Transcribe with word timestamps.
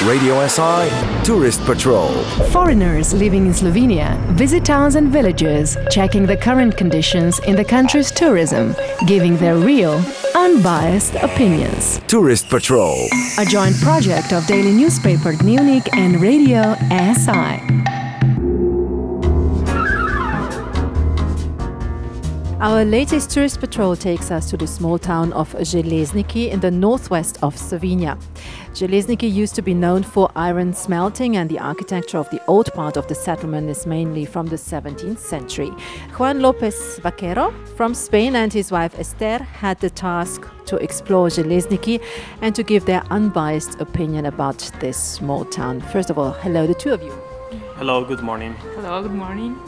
Radio 0.00 0.44
SI 0.48 0.90
Tourist 1.22 1.60
Patrol. 1.64 2.10
Foreigners 2.50 3.14
living 3.14 3.46
in 3.46 3.52
Slovenia 3.52 4.18
visit 4.32 4.64
towns 4.64 4.96
and 4.96 5.12
villages, 5.12 5.76
checking 5.90 6.26
the 6.26 6.36
current 6.36 6.76
conditions 6.76 7.38
in 7.40 7.54
the 7.54 7.64
country's 7.64 8.10
tourism, 8.10 8.74
giving 9.06 9.36
their 9.36 9.54
real, 9.54 10.02
unbiased 10.34 11.14
opinions. 11.16 12.00
Tourist 12.08 12.48
Patrol. 12.48 13.06
A 13.38 13.44
joint 13.44 13.76
project 13.80 14.32
of 14.32 14.44
daily 14.46 14.72
newspaper 14.72 15.34
Dnevnik 15.34 15.88
and 15.96 16.20
Radio 16.20 16.74
SI. 16.90 18.01
Our 22.62 22.84
latest 22.84 23.30
tourist 23.30 23.58
patrol 23.58 23.96
takes 23.96 24.30
us 24.30 24.48
to 24.50 24.56
the 24.56 24.68
small 24.68 24.96
town 24.96 25.32
of 25.32 25.52
Železniki 25.52 26.48
in 26.48 26.60
the 26.60 26.70
northwest 26.70 27.42
of 27.42 27.56
Slovenia. 27.56 28.16
Železniki 28.72 29.28
used 29.28 29.56
to 29.56 29.62
be 29.62 29.74
known 29.74 30.04
for 30.04 30.30
iron 30.36 30.72
smelting, 30.72 31.36
and 31.36 31.50
the 31.50 31.58
architecture 31.58 32.18
of 32.18 32.30
the 32.30 32.40
old 32.46 32.72
part 32.72 32.96
of 32.96 33.08
the 33.08 33.16
settlement 33.16 33.68
is 33.68 33.84
mainly 33.84 34.24
from 34.24 34.46
the 34.46 34.54
17th 34.54 35.18
century. 35.18 35.72
Juan 36.16 36.38
Lopez 36.38 37.00
Vaquero 37.02 37.52
from 37.76 37.94
Spain 37.94 38.36
and 38.36 38.52
his 38.52 38.70
wife 38.70 38.96
Esther 38.96 39.38
had 39.38 39.80
the 39.80 39.90
task 39.90 40.46
to 40.66 40.76
explore 40.76 41.30
Železniki 41.30 42.00
and 42.42 42.54
to 42.54 42.62
give 42.62 42.86
their 42.86 43.02
unbiased 43.10 43.80
opinion 43.80 44.26
about 44.26 44.70
this 44.78 44.96
small 44.96 45.44
town. 45.46 45.80
First 45.80 46.10
of 46.10 46.16
all, 46.16 46.30
hello, 46.30 46.68
the 46.68 46.74
two 46.74 46.92
of 46.92 47.02
you. 47.02 47.10
Hello, 47.74 48.04
good 48.04 48.22
morning. 48.22 48.54
Hello, 48.76 49.02
good 49.02 49.14
morning. 49.14 49.58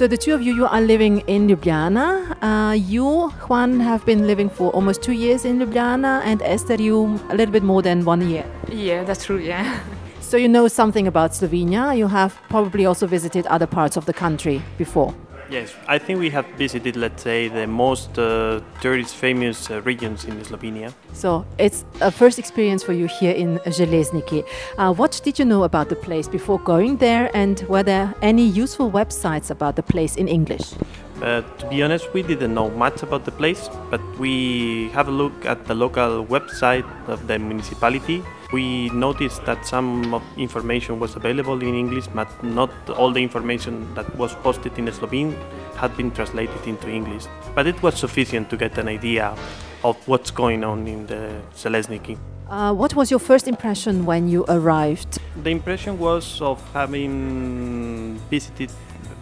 So 0.00 0.06
the 0.06 0.16
two 0.16 0.32
of 0.32 0.40
you, 0.40 0.54
you 0.54 0.66
are 0.66 0.80
living 0.80 1.18
in 1.26 1.46
Ljubljana. 1.46 2.34
Uh, 2.40 2.72
you, 2.72 3.28
Juan, 3.46 3.80
have 3.80 4.02
been 4.06 4.26
living 4.26 4.48
for 4.48 4.70
almost 4.70 5.02
two 5.02 5.12
years 5.12 5.44
in 5.44 5.58
Ljubljana, 5.58 6.22
and 6.24 6.40
Esther, 6.40 6.80
you 6.80 7.20
a 7.28 7.34
little 7.34 7.52
bit 7.52 7.62
more 7.62 7.82
than 7.82 8.06
one 8.06 8.26
year. 8.26 8.46
Yeah, 8.72 9.04
that's 9.04 9.26
true. 9.26 9.36
Yeah. 9.36 9.78
So 10.22 10.38
you 10.38 10.48
know 10.48 10.68
something 10.68 11.06
about 11.06 11.32
Slovenia. 11.32 11.94
You 11.98 12.06
have 12.06 12.32
probably 12.48 12.86
also 12.86 13.06
visited 13.06 13.46
other 13.48 13.66
parts 13.66 13.98
of 13.98 14.06
the 14.06 14.14
country 14.14 14.62
before. 14.78 15.12
Yes, 15.50 15.74
I 15.88 15.98
think 15.98 16.20
we 16.20 16.30
have 16.30 16.46
visited, 16.56 16.94
let's 16.94 17.24
say, 17.24 17.48
the 17.48 17.66
most 17.66 18.16
uh, 18.16 18.60
tourist 18.80 19.16
famous 19.16 19.68
uh, 19.68 19.82
regions 19.82 20.24
in 20.24 20.38
Slovenia. 20.44 20.92
So 21.12 21.44
it's 21.58 21.84
a 22.00 22.12
first 22.12 22.38
experience 22.38 22.84
for 22.84 22.92
you 22.92 23.06
here 23.06 23.32
in 23.32 23.58
Železniki. 23.66 24.44
Uh, 24.78 24.94
what 24.94 25.20
did 25.24 25.40
you 25.40 25.44
know 25.44 25.64
about 25.64 25.88
the 25.88 25.96
place 25.96 26.28
before 26.28 26.60
going 26.60 26.98
there, 26.98 27.30
and 27.34 27.62
were 27.68 27.82
there 27.82 28.14
any 28.22 28.46
useful 28.46 28.92
websites 28.92 29.50
about 29.50 29.74
the 29.74 29.82
place 29.82 30.14
in 30.14 30.28
English? 30.28 30.74
Uh, 31.22 31.42
to 31.58 31.66
be 31.68 31.82
honest, 31.82 32.12
we 32.14 32.22
didn't 32.22 32.54
know 32.54 32.70
much 32.70 33.02
about 33.02 33.26
the 33.26 33.30
place, 33.30 33.68
but 33.90 34.00
we 34.18 34.88
have 34.90 35.06
a 35.08 35.10
look 35.10 35.44
at 35.44 35.66
the 35.66 35.74
local 35.74 36.24
website 36.24 36.86
of 37.08 37.26
the 37.26 37.38
municipality. 37.38 38.22
We 38.52 38.88
noticed 38.90 39.44
that 39.44 39.66
some 39.66 40.14
of 40.14 40.22
information 40.38 40.98
was 40.98 41.16
available 41.16 41.60
in 41.62 41.74
English, 41.74 42.06
but 42.08 42.28
not 42.42 42.70
all 42.90 43.12
the 43.12 43.22
information 43.22 43.94
that 43.94 44.16
was 44.16 44.34
posted 44.36 44.78
in 44.78 44.90
Slovene 44.90 45.36
had 45.76 45.94
been 45.96 46.10
translated 46.10 46.66
into 46.66 46.88
English. 46.88 47.24
But 47.54 47.66
it 47.66 47.82
was 47.82 47.98
sufficient 47.98 48.48
to 48.50 48.56
get 48.56 48.78
an 48.78 48.88
idea 48.88 49.36
of 49.84 49.96
what's 50.08 50.30
going 50.30 50.64
on 50.64 50.86
in 50.86 51.06
the 51.06 51.42
Železniki. 51.54 52.16
Uh, 52.48 52.72
what 52.72 52.96
was 52.96 53.10
your 53.10 53.20
first 53.20 53.46
impression 53.46 54.04
when 54.04 54.26
you 54.26 54.44
arrived? 54.48 55.18
The 55.42 55.50
impression 55.50 55.98
was 55.98 56.40
of 56.40 56.60
having 56.72 58.18
visited 58.30 58.70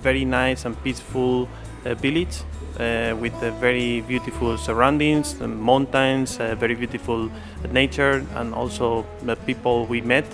very 0.00 0.24
nice 0.24 0.64
and 0.64 0.82
peaceful 0.82 1.48
village 1.84 2.42
uh, 2.78 3.16
with 3.20 3.34
uh, 3.42 3.50
very 3.60 4.02
beautiful 4.02 4.56
surroundings, 4.56 5.40
uh, 5.40 5.48
mountains, 5.48 6.38
uh, 6.38 6.54
very 6.54 6.74
beautiful 6.74 7.30
nature, 7.72 8.24
and 8.36 8.54
also 8.54 9.04
the 9.22 9.36
people 9.36 9.86
we 9.86 10.00
met 10.00 10.26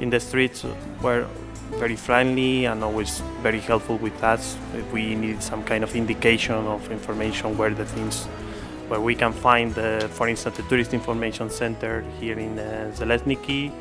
in 0.00 0.10
the 0.10 0.20
streets 0.20 0.64
were 1.02 1.26
very 1.72 1.96
friendly 1.96 2.66
and 2.66 2.82
always 2.84 3.20
very 3.42 3.60
helpful 3.60 3.96
with 3.98 4.22
us 4.22 4.56
if 4.76 4.92
we 4.92 5.14
need 5.14 5.42
some 5.42 5.62
kind 5.64 5.82
of 5.82 5.96
indication 5.96 6.54
of 6.66 6.90
information 6.90 7.56
where 7.56 7.70
the 7.70 7.84
things 7.84 8.26
where 8.88 9.00
we 9.00 9.14
can 9.14 9.32
find, 9.32 9.78
uh, 9.78 10.00
for 10.08 10.28
instance, 10.28 10.56
the 10.56 10.62
tourist 10.64 10.92
information 10.92 11.48
center 11.48 12.04
here 12.20 12.38
in 12.38 12.58
uh, 12.58 12.92
Železniki. 12.94 13.72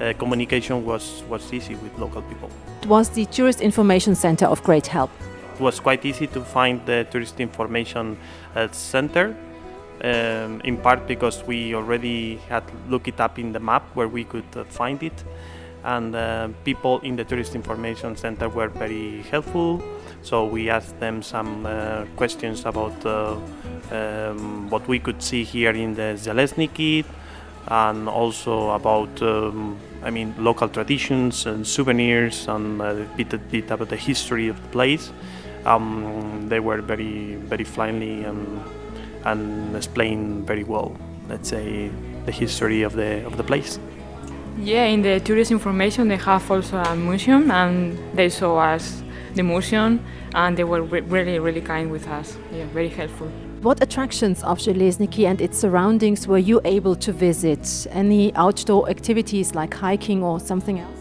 Uh, 0.00 0.12
communication 0.18 0.84
was, 0.84 1.22
was 1.28 1.52
easy 1.52 1.74
with 1.76 1.96
local 1.98 2.20
people. 2.22 2.50
Was 2.86 3.08
the 3.10 3.26
tourist 3.26 3.60
information 3.60 4.14
center 4.14 4.46
of 4.46 4.62
great 4.64 4.86
help? 4.88 5.10
It 5.56 5.62
was 5.62 5.80
quite 5.80 6.04
easy 6.04 6.26
to 6.26 6.42
find 6.42 6.84
the 6.84 7.06
tourist 7.10 7.40
information 7.40 8.18
uh, 8.54 8.68
center, 8.72 9.34
um, 10.04 10.60
in 10.64 10.76
part 10.76 11.06
because 11.06 11.42
we 11.44 11.74
already 11.74 12.36
had 12.50 12.62
looked 12.90 13.08
it 13.08 13.20
up 13.20 13.38
in 13.38 13.52
the 13.52 13.60
map 13.60 13.82
where 13.94 14.06
we 14.06 14.24
could 14.24 14.44
uh, 14.54 14.64
find 14.64 15.02
it, 15.02 15.24
and 15.82 16.14
uh, 16.14 16.48
people 16.62 17.00
in 17.00 17.16
the 17.16 17.24
tourist 17.24 17.54
information 17.54 18.16
center 18.16 18.50
were 18.50 18.68
very 18.68 19.22
helpful. 19.30 19.82
So 20.20 20.44
we 20.44 20.68
asked 20.68 21.00
them 21.00 21.22
some 21.22 21.64
uh, 21.64 22.04
questions 22.16 22.66
about 22.66 23.06
uh, 23.06 23.38
um, 23.90 24.68
what 24.68 24.86
we 24.86 24.98
could 24.98 25.22
see 25.22 25.42
here 25.42 25.70
in 25.70 25.94
the 25.94 26.18
Železniki, 26.20 27.06
and 27.68 28.10
also 28.10 28.72
about 28.72 29.22
um, 29.22 29.78
I 30.04 30.10
mean 30.10 30.34
local 30.36 30.68
traditions 30.68 31.46
and 31.46 31.66
souvenirs 31.66 32.46
and 32.46 32.82
a 32.82 33.08
bit, 33.16 33.32
a 33.32 33.38
bit 33.38 33.70
about 33.70 33.88
the 33.88 33.96
history 33.96 34.48
of 34.48 34.60
the 34.60 34.68
place. 34.68 35.10
Um, 35.66 36.48
they 36.48 36.60
were 36.60 36.80
very 36.80 37.34
very 37.34 37.64
friendly 37.64 38.24
and 38.24 38.62
and 39.24 39.74
explained 39.76 40.46
very 40.46 40.64
well. 40.64 40.96
Let's 41.28 41.48
say 41.48 41.90
the 42.24 42.32
history 42.32 42.82
of 42.82 42.92
the 42.94 43.26
of 43.26 43.36
the 43.36 43.42
place. 43.42 43.78
Yeah, 44.58 44.84
in 44.84 45.02
the 45.02 45.20
tourist 45.20 45.50
information 45.50 46.08
they 46.08 46.16
have 46.16 46.50
also 46.50 46.78
a 46.78 46.96
museum, 46.96 47.50
and 47.50 47.98
they 48.14 48.28
saw 48.28 48.58
us 48.58 49.02
the 49.34 49.42
museum, 49.42 50.00
and 50.34 50.56
they 50.56 50.64
were 50.64 50.82
re- 50.82 51.00
really 51.00 51.38
really 51.38 51.60
kind 51.60 51.90
with 51.90 52.06
us. 52.08 52.38
Yeah, 52.52 52.64
very 52.72 52.88
helpful. 52.88 53.26
What 53.62 53.82
attractions 53.82 54.44
of 54.44 54.58
Železniki 54.58 55.26
and 55.26 55.40
its 55.40 55.58
surroundings 55.58 56.28
were 56.28 56.38
you 56.38 56.60
able 56.64 56.94
to 56.96 57.12
visit? 57.12 57.86
Any 57.90 58.32
outdoor 58.36 58.88
activities 58.88 59.54
like 59.54 59.74
hiking 59.74 60.22
or 60.22 60.38
something 60.38 60.78
else? 60.78 61.00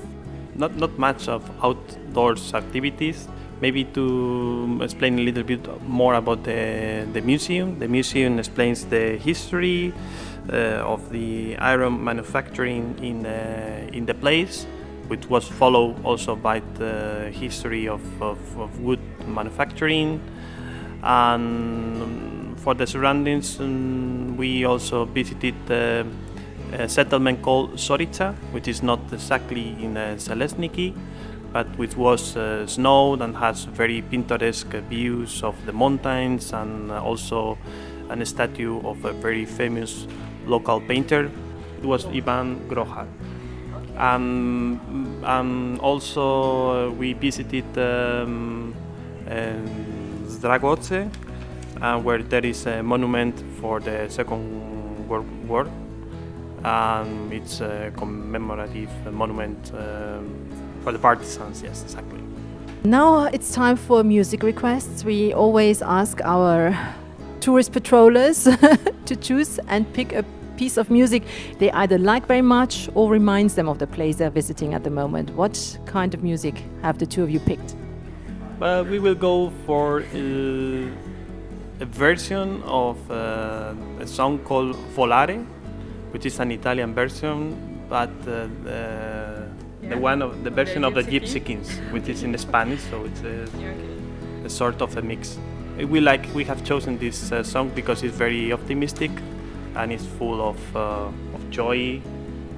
Not 0.56 0.76
not 0.76 0.98
much 0.98 1.28
of 1.30 1.44
outdoors 1.62 2.54
activities. 2.54 3.28
Maybe 3.62 3.86
to 3.94 4.80
explain 4.82 5.20
a 5.20 5.22
little 5.22 5.44
bit 5.44 5.82
more 5.88 6.16
about 6.16 6.44
the, 6.44 7.08
the 7.14 7.22
museum. 7.22 7.80
The 7.80 7.88
museum 7.88 8.38
explains 8.38 8.86
the 8.86 9.18
history 9.18 9.94
uh, 10.52 10.84
of 10.84 11.10
the 11.10 11.56
iron 11.58 12.04
manufacturing 12.04 13.00
in 13.02 13.26
uh, 13.26 13.90
in 13.94 14.06
the 14.06 14.14
place, 14.14 14.68
which 15.08 15.30
was 15.30 15.48
followed 15.48 15.96
also 16.04 16.36
by 16.36 16.62
the 16.76 17.32
history 17.32 17.88
of, 17.88 18.02
of, 18.22 18.38
of 18.60 18.80
wood 18.82 19.00
manufacturing. 19.28 20.20
And 21.02 22.60
for 22.60 22.74
the 22.74 22.86
surroundings, 22.86 23.60
um, 23.60 24.36
we 24.38 24.66
also 24.66 25.06
visited 25.06 25.56
the 25.68 26.06
a 26.74 26.90
settlement 26.90 27.42
called 27.42 27.74
Sorica, 27.74 28.34
which 28.52 28.68
is 28.68 28.82
not 28.82 29.00
exactly 29.14 29.76
in 29.82 29.98
uh, 29.98 30.16
Železniki, 30.18 30.94
but 31.56 31.68
which 31.78 31.96
was 31.96 32.36
uh, 32.36 32.68
snowed 32.68 33.22
and 33.22 33.34
has 33.38 33.64
very 33.64 34.02
picturesque 34.02 34.76
views 34.90 35.42
of 35.42 35.56
the 35.66 35.72
mountains 35.72 36.52
and 36.52 36.92
uh, 36.92 37.02
also 37.02 37.58
a 38.10 38.26
statue 38.26 38.82
of 38.84 39.06
a 39.06 39.14
very 39.14 39.46
famous 39.46 40.06
local 40.48 40.82
painter. 40.82 41.32
It 41.78 41.86
was 41.86 42.08
Ivan 42.08 42.60
Grohar. 42.68 43.08
Um, 43.98 44.82
and 45.24 45.80
also 45.80 46.90
uh, 46.90 46.92
we 46.92 47.14
visited 47.14 47.78
um, 47.78 48.76
um, 49.30 50.28
Dražgoše, 50.42 51.10
uh, 51.82 51.98
where 52.02 52.22
there 52.22 52.46
is 52.46 52.66
a 52.66 52.84
monument 52.84 53.42
for 53.62 53.80
the 53.80 54.10
Second 54.10 55.08
World 55.08 55.48
War. 55.48 55.70
And 56.66 57.32
it's 57.32 57.62
a 57.62 57.94
commemorative 57.96 58.92
monument 59.14 59.72
um, 59.74 60.65
for 60.86 60.92
the 60.92 61.00
partisans, 61.00 61.64
yes, 61.64 61.82
exactly. 61.82 62.22
Now 62.84 63.26
it's 63.26 63.52
time 63.52 63.76
for 63.76 64.04
music 64.04 64.44
requests. 64.44 65.04
We 65.04 65.34
always 65.34 65.82
ask 65.82 66.22
our 66.24 66.78
tourist 67.40 67.72
patrollers 67.72 68.44
to 69.10 69.16
choose 69.16 69.60
and 69.68 69.92
pick 69.94 70.14
a 70.14 70.24
piece 70.58 70.78
of 70.78 70.90
music 70.90 71.24
they 71.60 71.70
either 71.72 71.98
like 71.98 72.26
very 72.28 72.42
much 72.42 72.88
or 72.94 73.10
reminds 73.10 73.56
them 73.56 73.68
of 73.68 73.78
the 73.80 73.88
place 73.88 74.18
they're 74.18 74.30
visiting 74.30 74.76
at 74.76 74.84
the 74.84 74.92
moment. 74.92 75.32
What 75.32 75.56
kind 75.88 76.14
of 76.14 76.24
music 76.24 76.64
have 76.84 77.00
the 77.00 77.08
two 77.08 77.24
of 77.24 77.30
you 77.32 77.40
picked? 77.40 77.76
Uh, 78.62 78.86
we 78.88 79.00
will 79.00 79.16
go 79.16 79.52
for 79.66 80.02
uh, 80.02 81.82
a 81.82 81.86
version 81.86 82.62
of 82.64 82.96
uh, 83.10 83.74
a 84.00 84.08
song 84.08 84.38
called 84.40 84.76
Volare, 84.96 85.44
which 86.12 86.28
is 86.28 86.40
an 86.40 86.52
Italian 86.52 86.94
version, 86.94 87.58
but 87.90 88.14
the, 89.90 89.96
the 89.96 90.02
one 90.02 90.22
of 90.22 90.44
the 90.44 90.50
version 90.50 90.84
of 90.84 90.94
the 90.94 91.04
Gypsy 91.04 91.44
Kings, 91.44 91.78
which 91.92 92.08
is 92.10 92.24
in 92.24 92.38
Spanish, 92.38 92.82
so 92.90 93.06
it's 93.06 93.22
a, 93.22 93.48
a 94.46 94.50
sort 94.50 94.82
of 94.82 94.96
a 94.98 95.02
mix. 95.02 95.38
We 95.78 96.00
like 96.00 96.34
we 96.34 96.44
have 96.46 96.64
chosen 96.64 96.98
this 96.98 97.32
uh, 97.32 97.44
song 97.44 97.70
because 97.76 98.04
it's 98.04 98.16
very 98.16 98.54
optimistic 98.54 99.12
and 99.76 99.92
it's 99.92 100.06
full 100.06 100.42
of, 100.42 100.76
uh, 100.76 101.12
of 101.34 101.50
joy 101.50 102.02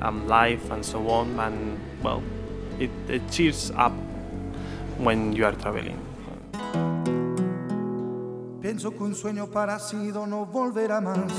and 0.01 0.27
life 0.27 0.69
and 0.69 0.85
so 0.85 1.07
on. 1.09 1.39
And 1.39 1.79
well, 2.03 2.21
it, 2.79 2.91
it 3.09 3.21
cheers 3.31 3.71
up 3.71 3.93
when 4.97 5.33
you 5.33 5.45
are 5.45 5.53
traveling. 5.53 5.99
Pienso 8.61 8.91
que 8.91 9.03
un 9.03 9.15
sueño 9.15 9.47
parecido 9.47 10.27
no 10.27 10.45
volverá 10.45 10.99
más. 10.99 11.31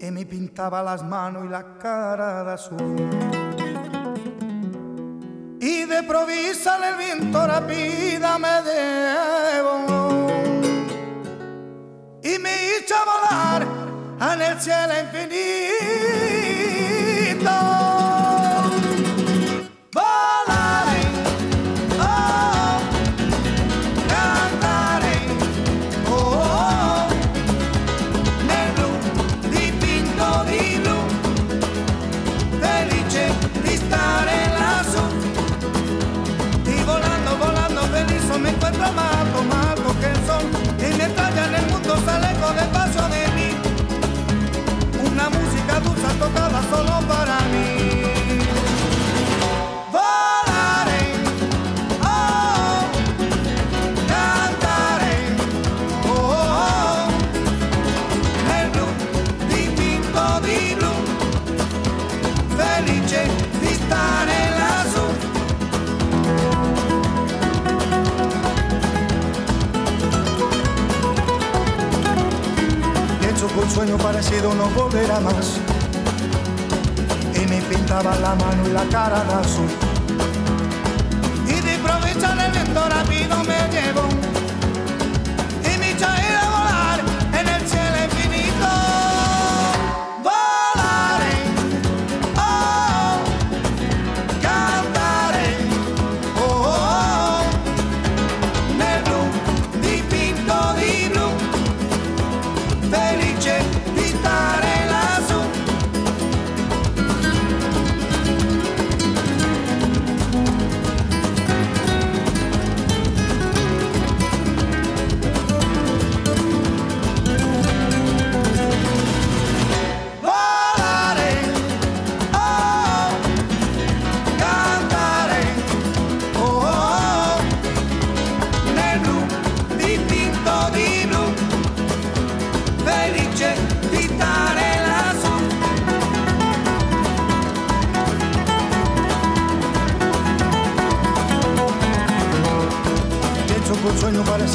Y 0.00 0.10
me 0.10 0.26
pintaba 0.26 0.82
las 0.82 1.02
manos 1.02 1.44
y 1.46 1.48
la 1.48 1.78
cara 1.78 2.44
de 2.44 2.52
azul. 2.52 3.41
Y 5.62 5.84
de 5.84 6.02
provisa 6.02 6.76
el 6.88 6.96
viento 6.96 7.46
rápida 7.46 8.36
me 8.36 8.62
debo. 8.62 9.86
Y 12.20 12.36
me 12.40 12.52
hizo 12.66 12.96
volar 13.06 13.64
en 14.32 14.42
el 14.42 14.60
cielo 14.60 14.92
infinito. 14.98 15.81
Sueño 73.84 73.98
parecido 73.98 74.54
no 74.54 74.66
volverá 74.70 75.18
más. 75.18 75.58
Y 77.34 77.46
me 77.48 77.60
pintaba 77.62 78.14
la 78.14 78.36
mano 78.36 78.68
y 78.68 78.72
la 78.72 78.84
cara 78.84 79.24
de 79.24 79.34
azul. 79.34 79.68
Y 81.48 81.60
de 81.60 81.74
en 81.74 82.40
el 82.40 82.52
viento 82.52 82.88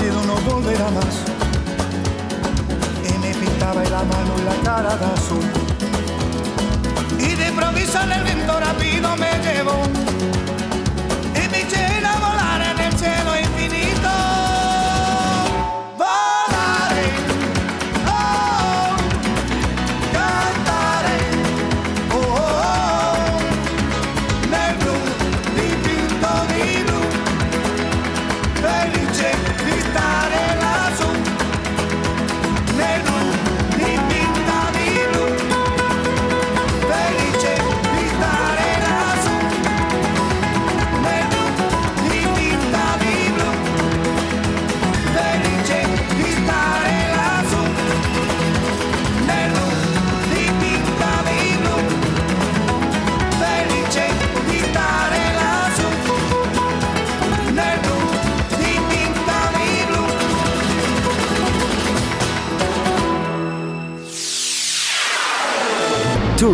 parecido 0.07 0.23
no 0.23 0.35
volverá 0.49 0.89
más. 0.91 1.23
Me 3.21 3.33
pintaba 3.33 3.83
la 3.83 4.03
mano 4.03 4.33
y 4.37 4.43
la 4.43 4.55
cara 4.63 4.95
de 4.95 5.05
azul. 5.05 5.43
Y 7.19 7.35
de 7.35 7.47
improviso 7.47 8.01
en 8.01 8.11
el 8.11 8.23
viento 8.23 8.59
rápido 8.59 9.15
me 9.17 9.26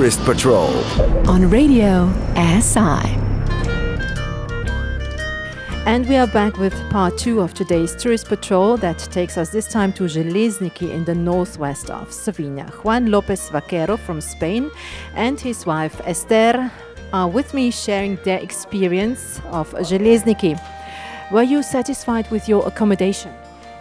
Tourist 0.03 0.25
Patrol. 0.25 0.69
On 1.29 1.49
Radio 1.49 2.11
SI. 2.59 3.07
And 5.85 6.05
we 6.09 6.17
are 6.17 6.27
back 6.27 6.57
with 6.57 6.73
part 6.89 7.17
two 7.17 7.39
of 7.39 7.53
today's 7.53 7.95
tourist 7.95 8.27
patrol 8.27 8.75
that 8.79 8.99
takes 8.99 9.37
us 9.37 9.51
this 9.51 9.65
time 9.65 9.93
to 9.93 10.03
Železniki 10.03 10.91
in 10.91 11.05
the 11.05 11.15
northwest 11.15 11.89
of 11.89 12.09
Slovenia. 12.09 12.69
Juan 12.83 13.11
Lopez 13.11 13.49
Vaquero 13.49 13.95
from 13.95 14.19
Spain 14.19 14.69
and 15.15 15.39
his 15.39 15.65
wife 15.65 16.01
Esther 16.03 16.69
are 17.13 17.29
with 17.29 17.53
me 17.53 17.71
sharing 17.71 18.17
their 18.25 18.39
experience 18.39 19.39
of 19.51 19.71
Železniki. 19.71 20.59
Were 21.31 21.43
you 21.43 21.63
satisfied 21.63 22.29
with 22.29 22.49
your 22.49 22.67
accommodation? 22.67 23.31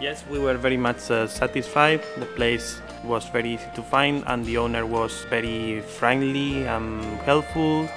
Yes, 0.00 0.22
we 0.30 0.38
were 0.38 0.56
very 0.56 0.76
much 0.76 1.10
uh, 1.10 1.26
satisfied. 1.26 2.00
The 2.18 2.26
place 2.26 2.80
was 3.04 3.24
very 3.28 3.54
easy 3.54 3.66
to 3.74 3.82
find, 3.82 4.22
and 4.26 4.44
the 4.44 4.58
owner 4.58 4.86
was 4.86 5.24
very 5.30 5.80
friendly 5.98 6.64
and 6.66 7.02
helpful. 7.24 7.88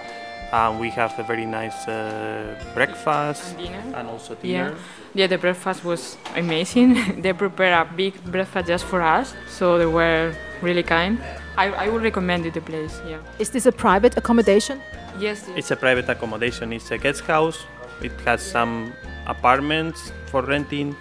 Uh, 0.51 0.75
we 0.79 0.89
have 0.89 1.17
a 1.19 1.23
very 1.23 1.45
nice 1.45 1.87
uh, 1.87 2.55
breakfast 2.73 3.43
And 3.49 3.57
dinner. 3.57 3.83
and 3.97 4.07
also 4.07 4.37
Yeah, 4.41 4.65
dinner. 4.69 4.75
yeah. 5.13 5.27
The 5.27 5.37
breakfast 5.37 5.83
was 5.83 6.17
amazing. 6.35 7.21
they 7.21 7.33
prepared 7.33 7.73
a 7.73 7.91
big 7.95 8.13
breakfast 8.31 8.67
just 8.67 8.85
for 8.85 9.01
us, 9.01 9.33
so 9.49 9.77
they 9.77 9.85
were 9.87 10.33
really 10.61 10.83
kind. 10.83 11.19
I, 11.57 11.69
I 11.71 11.89
would 11.89 12.03
recommend 12.03 12.45
it, 12.45 12.53
the 12.53 12.61
place. 12.61 13.01
Yeah. 13.07 13.17
Is 13.39 13.49
this 13.49 13.65
a 13.65 13.71
private 13.71 14.17
accommodation? 14.17 14.81
Yes. 15.19 15.45
yes. 15.47 15.57
It's 15.57 15.71
a 15.71 15.75
private 15.75 16.07
accommodation. 16.09 16.71
It's 16.73 16.91
a 16.91 16.97
guest 16.97 17.21
house. 17.21 17.65
It 18.01 18.11
has 18.25 18.41
some 18.41 18.93
apartments 19.25 20.11
for 20.27 20.41
renting, 20.43 20.95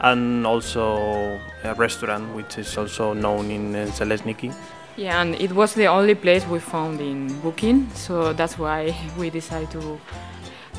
and 0.00 0.46
also 0.46 1.40
a 1.64 1.74
restaurant, 1.74 2.34
which 2.34 2.58
is 2.58 2.76
also 2.76 3.12
known 3.12 3.50
in 3.50 3.74
uh, 3.74 3.86
Železniki. 3.86 4.54
Yeah, 4.96 5.20
and 5.20 5.34
it 5.34 5.52
was 5.52 5.74
the 5.74 5.86
only 5.86 6.14
place 6.14 6.46
we 6.46 6.58
found 6.58 7.00
in 7.00 7.28
Booking, 7.40 7.88
so 7.94 8.32
that's 8.32 8.58
why 8.58 8.96
we 9.18 9.30
decided 9.30 9.70
to. 9.72 10.00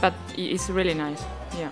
But 0.01 0.13
it's 0.37 0.69
really 0.69 0.93
nice. 0.93 1.23
Yeah. 1.57 1.69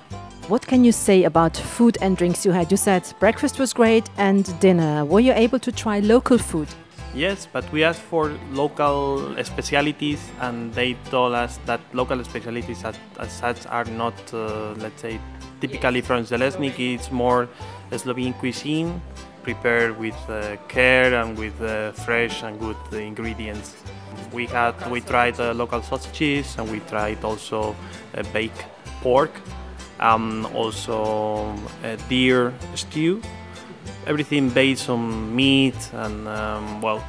What 0.48 0.66
can 0.68 0.84
you 0.86 0.92
say 0.92 1.24
about 1.24 1.58
food 1.58 1.98
and 2.02 2.16
drinks 2.16 2.46
you 2.46 2.52
had? 2.52 2.70
You 2.70 2.78
said 2.78 3.02
breakfast 3.20 3.60
was 3.60 3.74
great 3.74 4.10
and 4.18 4.60
dinner. 4.60 5.04
Were 5.04 5.20
you 5.20 5.34
able 5.34 5.60
to 5.60 5.72
try 5.72 6.00
local 6.00 6.38
food? 6.38 6.68
Yes, 7.15 7.48
but 7.48 7.63
we 7.72 7.86
asked 7.86 8.01
for 8.01 8.38
local 8.51 9.34
specialities, 9.41 10.19
and 10.41 10.74
they 10.74 10.98
told 11.10 11.34
us 11.34 11.60
that 11.65 11.79
local 11.93 12.22
specialities 12.25 12.84
as, 12.84 12.98
as 13.17 13.31
such 13.31 13.65
are 13.67 13.86
not, 13.86 14.13
uh, 14.34 14.74
let's 14.74 15.01
say, 15.01 15.17
typically 15.62 16.01
from 16.01 16.25
Železniki. 16.25 16.95
It's 16.95 17.12
more 17.12 17.48
Slovene 17.95 18.34
cuisine, 18.34 19.01
prepared 19.43 19.98
with 19.98 20.17
uh, 20.29 20.57
care 20.67 21.13
and 21.13 21.38
with 21.38 21.55
uh, 21.62 21.93
fresh 21.93 22.43
and 22.43 22.60
good 22.60 22.75
ingredients. 22.91 23.77
We 24.34 24.48
had 24.48 24.75
we 24.91 25.00
tried 25.00 25.39
uh, 25.39 25.53
local 25.53 25.81
sausages, 25.84 26.57
and 26.57 26.69
we 26.69 26.81
tried 26.81 27.24
also 27.24 27.77
baked 28.34 28.65
pork, 29.01 29.31
um, 30.01 30.45
also 30.53 31.55
deer 32.10 32.53
stew 32.75 33.22
everything 34.06 34.50
based 34.50 34.89
on 34.89 35.36
meat 35.36 35.75
and 35.94 36.27
um, 36.27 36.82
well, 36.82 37.04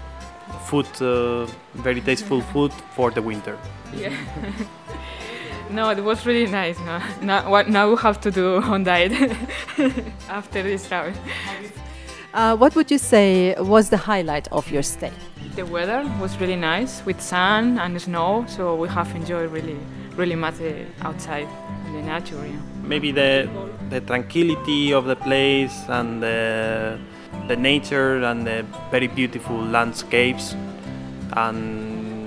food, 0.66 0.86
uh, 1.00 1.46
very 1.74 2.00
tasteful 2.00 2.40
food 2.40 2.72
for 2.94 3.10
the 3.10 3.22
winter. 3.22 3.58
Yeah. 3.94 4.14
no, 5.70 5.90
it 5.90 6.02
was 6.02 6.26
really 6.26 6.50
nice. 6.50 6.78
No, 6.80 7.00
now, 7.22 7.50
what 7.50 7.68
now 7.68 7.90
we 7.90 7.96
have 7.96 8.20
to 8.20 8.30
do 8.30 8.56
on 8.72 8.84
diet 8.84 9.12
after 10.28 10.62
this 10.62 10.86
travel. 10.88 11.12
Uh, 12.34 12.54
what 12.54 12.74
would 12.76 12.90
you 12.90 12.98
say 12.98 13.54
was 13.58 13.88
the 13.88 13.96
highlight 13.96 14.46
of 14.52 14.70
your 14.70 14.82
stay? 14.82 15.12
The 15.54 15.64
weather 15.64 16.04
was 16.20 16.38
really 16.38 16.56
nice 16.56 17.02
with 17.06 17.20
sun 17.20 17.78
and 17.78 18.00
snow, 18.00 18.44
so 18.46 18.74
we 18.74 18.88
have 18.88 19.14
enjoyed 19.16 19.50
really, 19.50 19.78
really 20.16 20.36
matter 20.36 20.86
outside 21.02 21.48
in 21.86 21.92
the 21.92 22.02
nature. 22.02 22.46
Yeah. 22.46 22.60
Maybe 22.82 23.12
the 23.12 23.48
the 23.90 24.00
tranquility 24.00 24.92
of 24.92 25.04
the 25.04 25.16
place 25.16 25.74
and 25.88 26.22
the, 26.22 26.98
the 27.48 27.56
nature 27.56 28.22
and 28.24 28.46
the 28.46 28.64
very 28.90 29.06
beautiful 29.06 29.56
landscapes 29.56 30.56
and 31.32 32.26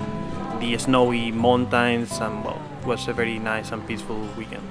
the 0.62 0.78
snowy 0.78 1.32
mountains 1.32 2.20
and 2.20 2.44
well, 2.46 2.62
it 2.82 2.88
was 2.88 3.08
a 3.08 3.14
very 3.14 3.40
nice 3.40 3.72
and 3.72 3.86
peaceful 3.88 4.20
weekend. 4.38 4.64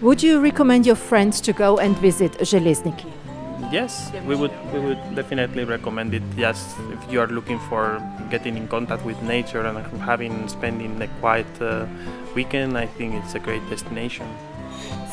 Would 0.00 0.22
you 0.22 0.40
recommend 0.40 0.86
your 0.86 0.96
friends 0.96 1.40
to 1.40 1.52
go 1.52 1.78
and 1.78 1.96
visit 1.98 2.32
Železniki? 2.38 3.06
Yes, 3.72 4.12
we 4.26 4.34
would 4.34 4.52
we 4.72 4.80
would 4.80 5.02
definitely 5.14 5.64
recommend 5.64 6.14
it. 6.14 6.22
just 6.36 6.78
if 6.92 7.12
you 7.12 7.20
are 7.20 7.26
looking 7.26 7.58
for 7.68 8.00
getting 8.30 8.56
in 8.56 8.68
contact 8.68 9.04
with 9.04 9.20
nature 9.22 9.66
and 9.66 9.78
having 10.00 10.48
spending 10.48 11.02
a 11.02 11.08
quiet 11.20 11.46
uh, 11.60 11.86
weekend, 12.34 12.78
I 12.78 12.86
think 12.86 13.14
it's 13.14 13.34
a 13.34 13.40
great 13.40 13.62
destination. 13.68 14.26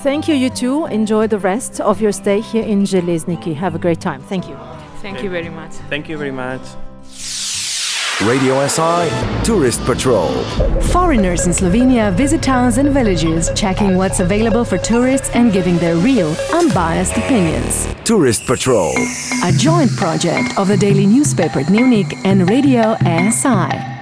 Thank 0.04 0.28
you, 0.28 0.36
you 0.36 0.50
too. 0.50 0.86
Enjoy 0.86 1.28
the 1.28 1.40
rest 1.40 1.82
of 1.82 2.00
your 2.00 2.12
stay 2.12 2.40
here 2.40 2.64
in 2.64 2.84
Železniki. 2.86 3.56
Have 3.56 3.76
a 3.76 3.80
great 3.80 4.00
time. 4.00 4.22
Thank 4.22 4.48
you. 4.48 4.56
Thank 5.02 5.24
you 5.24 5.30
very 5.30 5.50
much. 5.50 5.72
Thank 5.90 6.08
you 6.08 6.18
very 6.18 6.32
much. 6.32 6.62
Radio 8.24 8.66
SI 8.66 9.10
Tourist 9.44 9.84
Patrol. 9.84 10.32
Foreigners 10.84 11.48
in 11.48 11.52
Slovenia 11.52 12.14
visit 12.14 12.42
towns 12.42 12.78
and 12.78 12.92
villages, 12.92 13.52
checking 13.56 13.98
what's 13.98 14.22
available 14.22 14.64
for 14.64 14.78
tourists 14.78 15.30
and 15.32 15.52
giving 15.52 15.78
their 15.80 15.98
real, 15.98 16.34
unbiased 16.54 17.18
opinions. 17.18 17.94
Tourist 18.06 18.46
Patrol. 18.46 18.94
A 19.44 19.52
joint 19.52 19.92
project 19.98 20.58
of 20.58 20.70
the 20.70 20.78
daily 20.78 21.06
newspaper 21.06 21.60
Dnevnik 21.60 22.24
and 22.24 22.50
Radio 22.50 22.96
SI. 23.32 23.95